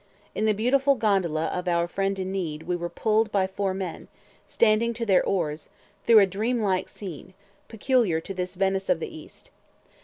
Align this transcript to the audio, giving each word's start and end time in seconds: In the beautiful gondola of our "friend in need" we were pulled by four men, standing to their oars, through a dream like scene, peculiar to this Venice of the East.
In 0.33 0.45
the 0.45 0.55
beautiful 0.55 0.95
gondola 0.95 1.45
of 1.53 1.67
our 1.67 1.87
"friend 1.87 2.17
in 2.17 2.31
need" 2.31 2.63
we 2.63 2.75
were 2.75 2.89
pulled 2.89 3.31
by 3.31 3.45
four 3.45 3.71
men, 3.71 4.07
standing 4.47 4.95
to 4.95 5.05
their 5.05 5.23
oars, 5.23 5.69
through 6.07 6.17
a 6.21 6.25
dream 6.25 6.59
like 6.59 6.89
scene, 6.89 7.35
peculiar 7.67 8.19
to 8.19 8.33
this 8.33 8.55
Venice 8.55 8.89
of 8.89 8.99
the 8.99 9.15
East. 9.15 9.51